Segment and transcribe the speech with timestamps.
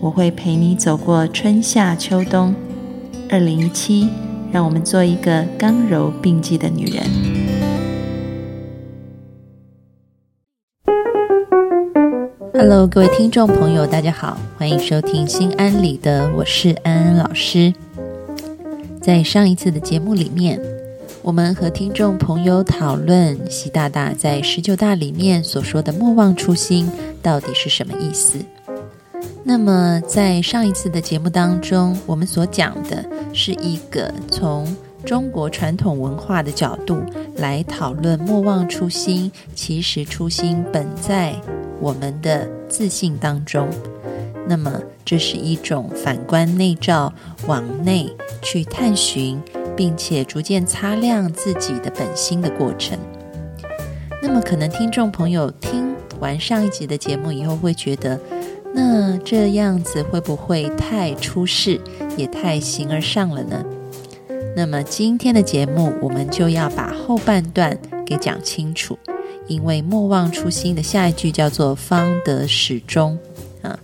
[0.00, 2.54] 我会陪你走过春夏秋冬。
[3.28, 4.08] 二零一七，
[4.52, 7.02] 让我们做一个刚柔并济的女人。
[12.52, 17.74] Hello，各位听众朋友，大家好，欢迎收听《心安理得》，我是安安老师。
[19.00, 20.60] 在上一次的节目里面，
[21.22, 26.88] 我们和听众朋友讨论习大大在十九大里面所说的“莫忘初心”。
[27.20, 28.38] 到底是什么意思？
[29.44, 37.02] 那么，在上一次的节目当中，我们所讲的是一个从中国传统文化的角度
[37.36, 39.32] 来讨论“莫忘初心”。
[39.54, 41.34] 其实，初心本在
[41.80, 43.68] 我们的自信当中。
[44.46, 47.12] 那么，这是一种反观内照、
[47.46, 49.40] 往内去探寻，
[49.74, 52.98] 并且逐渐擦亮自己的本心的过程。
[54.22, 55.88] 那么，可能听众朋友听。
[56.20, 58.18] 完上一集的节目以后，会觉得
[58.74, 61.80] 那这样子会不会太出世，
[62.16, 63.64] 也太形而上了呢？
[64.56, 68.98] 那么今天的节目，我们就要把后半段给讲清楚，
[69.46, 73.18] 因为莫忘初心的下一句叫做方得始终
[73.62, 73.78] 啊。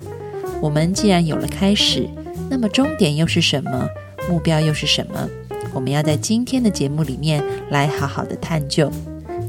[0.60, 2.08] 我们既然有了开始，
[2.50, 3.88] 那么终点又是什么？
[4.28, 5.28] 目标又是什么？
[5.72, 8.90] 我们要在今天的节目里面来好好的探究。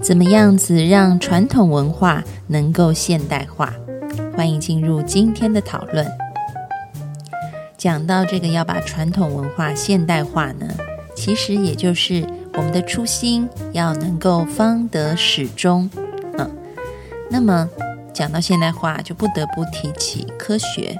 [0.01, 3.73] 怎么样子让传统文化能够现代化？
[4.35, 6.05] 欢迎进入今天的讨论。
[7.77, 10.67] 讲到这个要把传统文化现代化呢，
[11.15, 15.89] 其实也就是我们的初心要能够方得始终。
[16.37, 16.51] 嗯，
[17.29, 17.69] 那么
[18.13, 20.97] 讲到现代化，就不得不提起科学。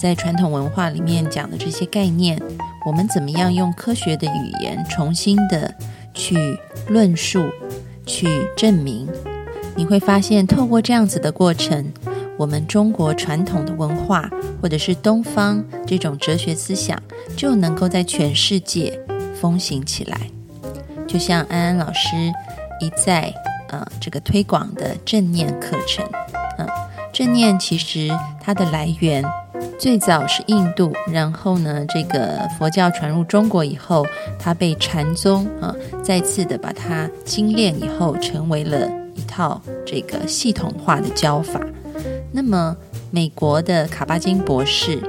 [0.00, 2.40] 在传统文化里面讲的这些概念，
[2.86, 5.74] 我们怎么样用科学的语言重新的
[6.14, 6.58] 去
[6.88, 7.44] 论述？
[8.06, 9.06] 去证明，
[9.76, 11.92] 你会发现，透过这样子的过程，
[12.38, 14.30] 我们中国传统的文化，
[14.62, 16.96] 或者是东方这种哲学思想，
[17.36, 18.98] 就能够在全世界
[19.34, 20.18] 风行起来。
[21.06, 22.16] 就像安安老师
[22.80, 23.34] 一再
[23.70, 26.08] 呃这个推广的正念课程，
[26.58, 26.66] 嗯，
[27.12, 28.08] 正念其实
[28.40, 29.24] 它的来源。
[29.76, 34.04] 最早是印度，然后呢，这个佛教传入中国以后，
[34.38, 41.60] 它被禅宗啊再次的把它精炼以后，成为了一套这个系统化的教法。
[42.40, 42.76] 那么，
[43.10, 45.00] 美国的卡巴金博士，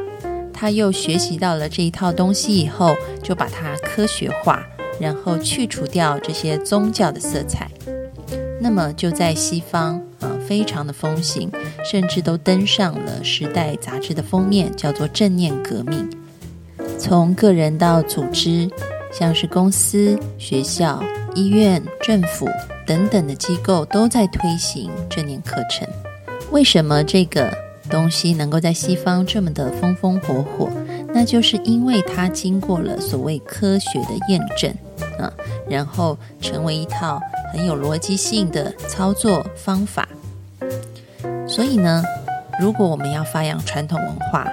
[0.51, 4.65] 他又学习到了这一套东西以后，就把它科学化，
[4.99, 7.69] 然后去除掉这些宗教的色彩。
[8.59, 11.51] 那么就在西方啊，非常的风行，
[11.85, 16.09] 甚至都登上了《时代》杂志的封面，叫做正念革命。
[16.97, 18.67] 从个人到组织，
[19.13, 21.03] 像是公司、学校、
[21.35, 22.49] 医院、政府
[22.87, 25.87] 等等的机构，都在推行正念课程。
[26.51, 27.51] 为什么这个
[27.89, 30.69] 东西能够在西方这么的风风火火？
[31.13, 34.71] 那就是因为它经过了所谓科学的验证
[35.17, 35.31] 啊，
[35.69, 37.19] 然后成为一套。
[37.51, 40.07] 很有逻辑性的操作方法，
[41.47, 42.03] 所以呢，
[42.59, 44.47] 如果我们要发扬传统文化，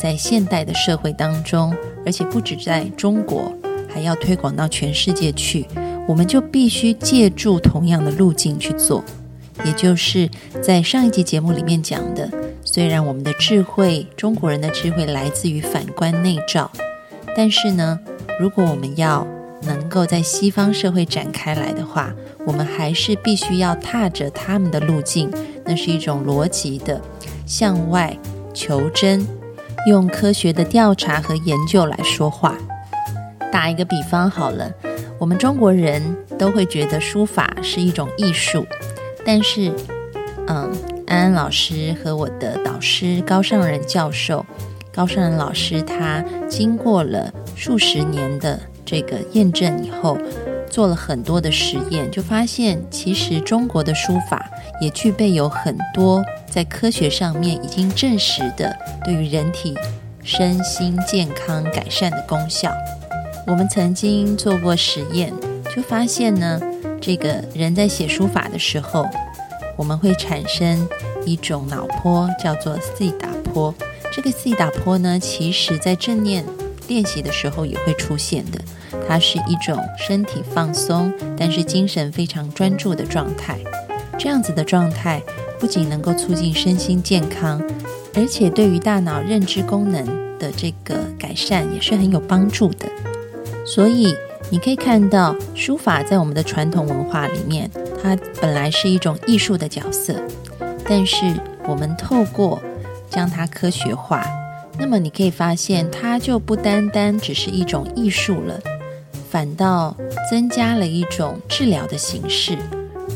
[0.00, 1.72] 在现代的社会当中，
[2.04, 3.52] 而且不止在中国，
[3.88, 5.64] 还要推广到全世界去，
[6.08, 9.04] 我们就必须借助同样的路径去做。
[9.64, 10.28] 也就是
[10.62, 12.28] 在上一集节目里面讲的，
[12.64, 16.70] 虽然我们的智慧，中国人的智慧来自于反观内照，
[17.36, 18.00] 但是呢，
[18.40, 19.26] 如果我们要
[19.62, 22.12] 能够在西方社会展开来的话，
[22.44, 25.30] 我们还是必须要踏着他们的路径，
[25.64, 27.00] 那是一种逻辑的
[27.46, 28.14] 向外
[28.52, 29.26] 求真，
[29.86, 32.58] 用科学的调查和研究来说话。
[33.50, 34.70] 打一个比方好了，
[35.18, 36.02] 我们中国人
[36.38, 38.66] 都会觉得书法是一种艺术，
[39.24, 39.72] 但是，
[40.46, 40.70] 嗯，
[41.06, 44.44] 安安老师和我的导师高尚仁教授，
[44.92, 48.60] 高尚仁老师他经过了数十年的。
[48.86, 50.18] 这个验证以后，
[50.68, 54.44] 做了很多的实验，就发现其实中国的书法
[54.78, 59.74] 也具备有很多在科学上面已经证实的对于人体
[60.22, 62.70] 身心健康改善的功效。
[63.46, 65.32] 我们曾经做过实验，
[65.74, 66.60] 就发现呢，
[67.06, 69.06] 这个人在写书法的时候，
[69.76, 70.88] 我们会产生
[71.26, 73.74] 一种脑波，叫做西达波。
[74.10, 76.42] 这个 C 打波呢，其实在正念
[76.88, 78.58] 练习的时候也会出现的。
[79.06, 83.58] 它是一种身体放松，但是精神非常专注的状态。
[84.18, 85.22] 这样子的状态
[85.60, 87.62] 不仅能够促进身心健康，
[88.14, 90.06] 而且对于大脑认知功能
[90.38, 92.88] 的这个改善也是很有帮助的。
[93.66, 94.16] 所以
[94.50, 97.68] 你可以看到，书法在我们的传统文化里面，
[98.00, 100.14] 它本来是一种艺术的角色，
[100.86, 101.34] 但是
[101.66, 102.62] 我们透过
[103.10, 104.24] 将它科学化，
[104.78, 108.60] 那么你可以发现，它就不单单只是一种艺术了。
[109.28, 109.96] 反倒
[110.30, 112.56] 增加了一种治疗的形式，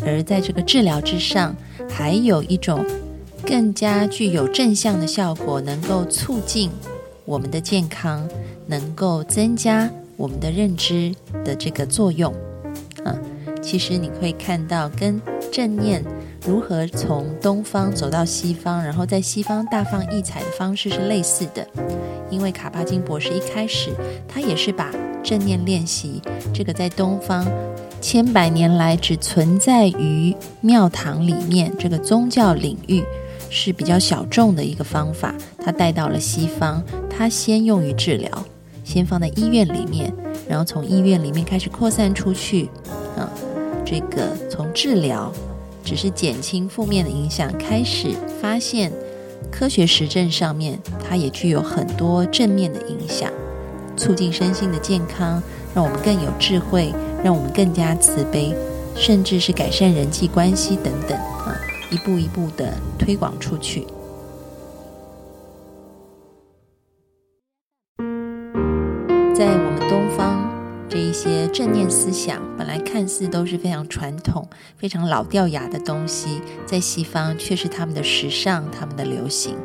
[0.05, 1.55] 而在这个治疗之上，
[1.89, 2.85] 还有一种
[3.47, 6.71] 更加具有正向的效果，能够促进
[7.25, 8.29] 我们的健康，
[8.67, 9.89] 能够增加
[10.19, 12.31] 我们的认知的这个作用。
[13.05, 13.17] 啊，
[13.63, 15.19] 其实你会看到，跟
[15.51, 16.05] 正念
[16.45, 21.67] 如何从东方走到西方，然后在西方大放异彩的方式是类似的。
[22.29, 23.91] 因为卡巴金博士一开始，
[24.27, 24.91] 他也是把
[25.23, 26.21] 正念练习
[26.53, 27.47] 这个在东方
[28.01, 33.03] 千百年来只存在于庙堂里面这个宗教领域
[33.49, 36.83] 是比较小众的一个方法，他带到了西方。
[37.09, 38.31] 他先用于治疗，
[38.89, 40.11] 先放在医院里面，
[40.49, 42.71] 然后从医院里面开始扩散出去。
[43.19, 43.29] 啊，
[43.85, 45.31] 这个从治疗
[45.85, 48.09] 只是减轻负面的影响，开始
[48.41, 48.91] 发现。
[49.51, 53.31] 科学实证上面，它也具有很多正面的影响，
[53.97, 55.43] 促进身心的健康，
[55.75, 56.93] 让我们更有智慧，
[57.23, 58.55] 让我们更加慈悲，
[58.95, 61.55] 甚至是改善人际关系等等啊，
[61.91, 63.87] 一步一步的推广出去。
[71.19, 79.57] 些正念思想本来看似都是非常传统、非常老掉牙的东西，在西方却是他们的时尚、他们的流行。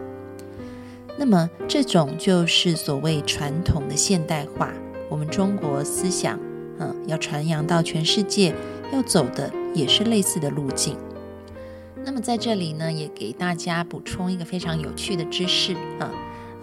[1.15, 4.73] 那么，这种就是所谓传统的现代化。
[5.11, 6.39] 我们中国思想，
[6.79, 8.55] 嗯，要传扬到全世界，
[8.91, 10.97] 要走的也是类似的路径。
[12.03, 16.09] 那么，在这里呢，也给大家补充一个非常有趣的知识啊。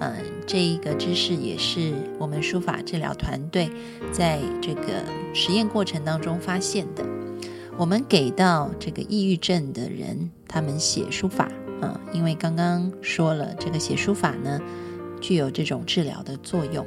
[0.01, 0.13] 嗯
[0.47, 3.71] 这一个知识也是我们书法治疗团队
[4.11, 7.05] 在这个实验过程当中发现的。
[7.77, 11.49] 我们给到这个抑郁症的人，他们写书法
[11.81, 14.61] 啊，因为刚刚说了，这个写书法呢
[15.21, 16.85] 具有这种治疗的作用。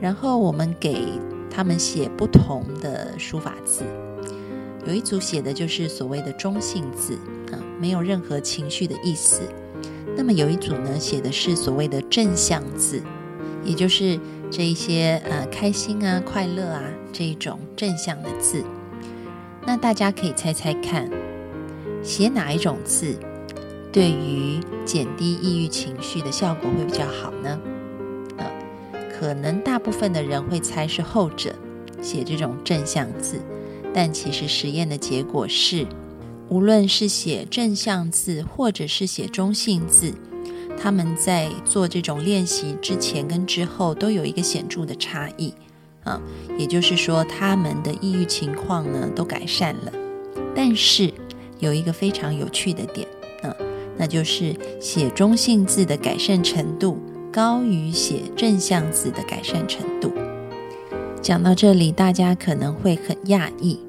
[0.00, 1.06] 然后我们给
[1.50, 3.84] 他们写不同的书法字，
[4.86, 7.14] 有一组写的就是所谓的中性字
[7.50, 9.40] 啊，没有任何情绪的意思。
[10.16, 13.02] 那么有一组呢，写的是所谓的正向字，
[13.64, 14.18] 也就是
[14.50, 16.82] 这一些呃开心啊、快乐啊
[17.12, 18.64] 这一种正向的字。
[19.66, 21.10] 那大家可以猜猜看，
[22.02, 23.18] 写哪一种字
[23.92, 27.60] 对于减低抑郁情绪的效果会比较好呢？
[28.36, 28.46] 呃，
[29.12, 31.54] 可能大部分的人会猜是后者，
[32.00, 33.40] 写这种正向字，
[33.92, 35.86] 但其实实验的结果是。
[36.48, 40.12] 无论是写正向字，或者是写中性字，
[40.78, 45.54] 他们在做这种练习之前跟之后都有一个显著的差异
[46.04, 46.20] 啊，
[46.58, 49.92] 也就是说，他们的抑郁情况呢都改善了。
[50.54, 51.12] 但是
[51.58, 53.08] 有一个非常有趣的点
[53.42, 53.56] 啊，
[53.96, 56.98] 那就是写中性字的改善程度
[57.32, 60.12] 高于写正向字的改善程度。
[61.22, 63.80] 讲到这里，大家可能会很讶异。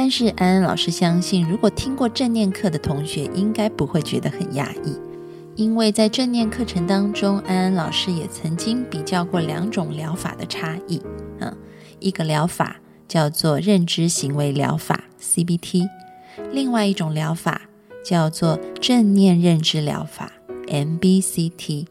[0.00, 4.96] 但是安安老师相信，如果听过正念课的同学，应该不会觉得很压抑，
[5.56, 11.02] 因为在正念课程当中，安安老师也曾经比较过两种疗法的差异。
[11.40, 11.52] 嗯，
[11.98, 12.76] 一个疗法
[13.08, 15.88] 叫做认知行为疗法 （CBT），
[16.52, 17.62] 另外一种疗法
[18.04, 20.30] 叫做正念认知疗法
[20.68, 21.86] （MBCT）。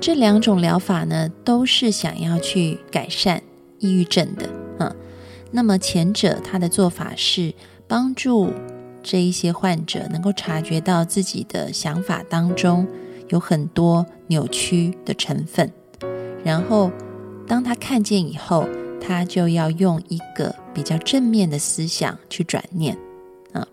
[0.00, 3.42] 这两种疗法呢，都是想要去改善
[3.80, 4.48] 抑郁症的。
[5.50, 7.54] 那么前者他的做法是
[7.86, 8.52] 帮助
[9.02, 12.86] 这一些患者能够察觉到自己的想法当中
[13.28, 15.72] 有很多扭曲的成分，
[16.44, 16.90] 然后
[17.46, 18.66] 当他看见以后，
[19.00, 22.96] 他就要用一个比较正面的思想去转念。
[23.52, 23.66] 啊，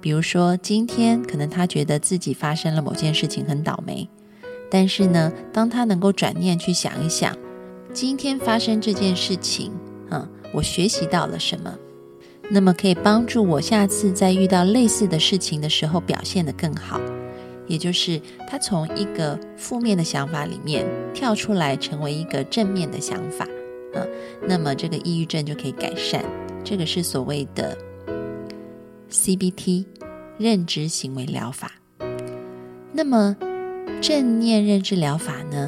[0.00, 4.06] 比如说今天可能他觉得自己发生了某件事情很倒霉，
[4.70, 7.34] 但是呢，当他能够转念去想一想，
[7.94, 9.72] 今天发生这件事情
[10.10, 10.28] 啊。
[10.52, 11.76] 我学习到了什么？
[12.50, 17.00] 那么可以帮助我下次在遇到类似的事情的时候表现得更好。
[17.66, 23.46] 也就是他从一个负面的想法里面跳出来，成为一个正面的想法
[23.94, 24.04] 啊，
[24.46, 26.22] 那么这个抑郁症就可以改善。
[26.62, 27.76] 这个是所谓的
[29.10, 29.86] CBT
[30.36, 31.72] 认知行为疗法。
[32.92, 33.34] 那么
[34.02, 35.66] 正念认知疗法呢，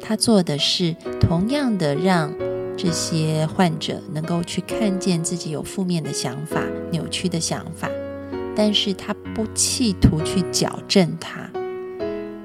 [0.00, 2.32] 它做的是同样的让
[2.82, 7.90] 这些患者能够去看见自己有负面的想法、扭曲的想法，
[8.56, 11.50] 但是他不企图去矫正它，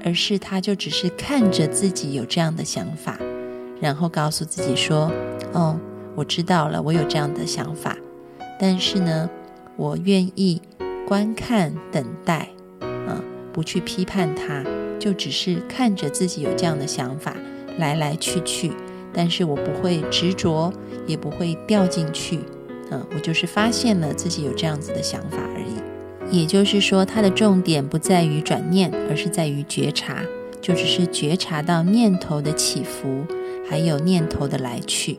[0.04, 3.18] 而是他就只是看着自己有这样的想法，
[3.80, 5.10] 然后告诉自己说
[5.54, 5.80] ：“哦，
[6.14, 7.96] 我知道了，我有这样的想法，
[8.60, 9.30] 但是呢，
[9.76, 10.60] 我愿意
[11.08, 12.50] 观看、等待，
[12.80, 13.24] 啊，
[13.54, 14.62] 不去批判它。”
[14.98, 17.36] 就只是看着自己有这样的想法
[17.78, 18.72] 来来去去，
[19.16, 20.70] 但是我不会执着，
[21.06, 22.40] 也不会掉进去。
[22.90, 26.36] 嗯，我就是发现了自己有这样子的想法而已。
[26.38, 30.22] 也就是说，它的重点不在于转念，而是在于觉察，
[30.60, 33.24] 就只是觉察到念头的起伏，
[33.68, 35.18] 还有念头的来去。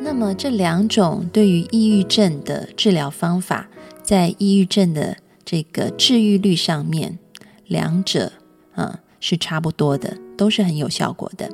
[0.00, 3.68] 那么这两种对于抑郁症的治疗方法，
[4.02, 7.18] 在抑郁症的这个治愈率上面，
[7.66, 8.32] 两者。
[8.74, 11.48] 嗯，是差不多的，都是很有效果的。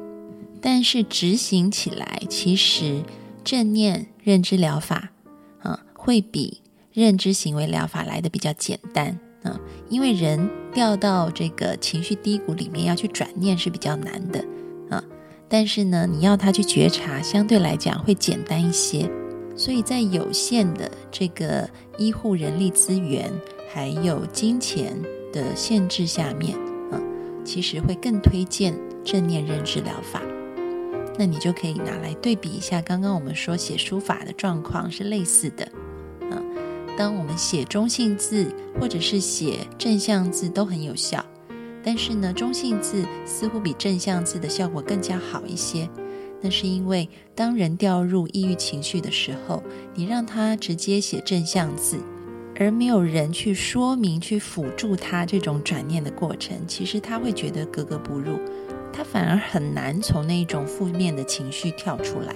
[0.61, 3.03] 但是执行起来，其实
[3.45, 5.11] 正念认知疗法，
[5.61, 6.61] 啊，会比
[6.93, 9.19] 认知行为疗法来的比较简单。
[9.45, 14.45] 啊，因为人掉到这个情绪低谷里面要去转念是比较难的。
[14.91, 15.03] 啊，
[15.49, 19.09] 但是呢，你要他去觉察，相对来讲会简单一些。
[19.57, 23.33] 所以在有限的这个医护人力资源
[23.73, 24.97] 还有金钱
[25.33, 26.59] 的限制下面
[26.91, 27.01] 啊。
[27.45, 30.21] 其实会更推荐正念认知疗法，
[31.19, 32.81] 那你就可以拿来对比一下。
[32.81, 35.69] 刚刚我们说写书法的状况是类似的，
[36.31, 36.43] 嗯，
[36.97, 38.47] 当我们写中性字
[38.81, 41.25] 或者是写正向字都很有效，
[41.83, 45.91] 但是呢，中性字似乎比正向字的效果更加好一些。
[46.41, 49.61] 那是因为当人掉入抑郁情绪的时候，
[49.95, 51.99] 你让他直接写正向字。
[52.61, 58.37] 而没有人去说明、去辅助他这种转念的过程，其实他会觉得格格不入，
[58.93, 62.35] 他反而很难从那种负面的情绪跳出来。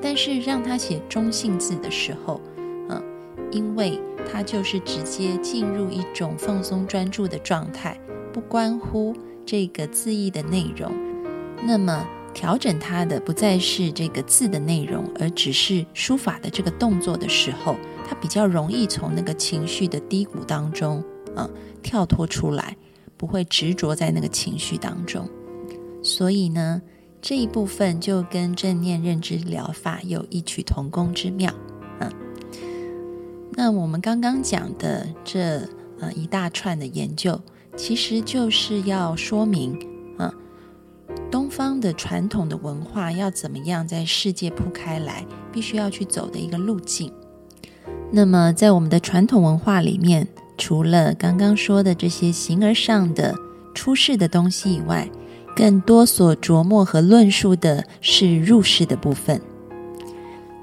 [0.00, 2.40] 但是让他写中性字的时候，
[2.88, 3.02] 嗯，
[3.50, 3.98] 因为
[4.30, 7.98] 他就是直接进入一种放松专注的状态，
[8.32, 9.14] 不关乎
[9.46, 10.92] 这个字意的内容，
[11.66, 17.76] 那么调整他的不再是这个字的内容，而只是书法的这个动作的时候。
[18.06, 21.02] 他比较容易从那个情绪的低谷当中，
[21.34, 21.48] 啊，
[21.82, 22.76] 跳脱出来，
[23.16, 25.26] 不会执着在那个情绪当中。
[26.04, 26.80] 所以呢，
[27.20, 31.52] 这一部分就跟正念认知疗法有异曲同工之妙。
[31.98, 32.12] 嗯，
[33.52, 35.62] 那我们刚刚讲的这
[35.98, 37.40] 呃一大串的研究，
[37.74, 39.78] 其实就是要说明，
[40.18, 40.32] 啊，
[41.30, 47.10] 东方的传统的文化要怎么样在世界铺开来，必须要去走的一个路径。
[48.12, 53.34] 那么，在我们的传统文化里面，除了刚刚说的这些形而上的
[53.74, 55.08] 出世的东西以外，
[55.54, 59.40] 更多所琢磨和论述的是入世的部分。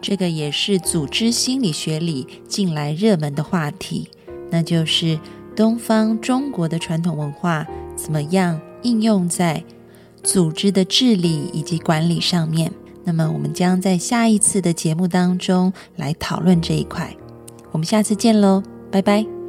[0.01, 4.09] 这个也是组织心理学里近来热门的话题，
[4.49, 5.19] 那就是
[5.55, 9.63] 东方中国的传统文化怎么样应用在
[10.23, 12.71] 组织的治理以及管理上面。
[13.03, 17.15] 那么，我们将在下一次的节目当中来讨论这一块。
[17.71, 19.40] 我们下次见喽，拜拜。